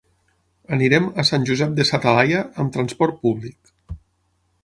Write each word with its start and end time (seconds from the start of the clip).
Anirem 0.77 1.09
a 1.23 1.25
Sant 1.29 1.45
Josep 1.49 1.75
de 1.81 1.85
sa 1.89 1.99
Talaia 2.07 2.41
amb 2.63 2.73
transport 2.77 3.23
públic. 3.27 3.73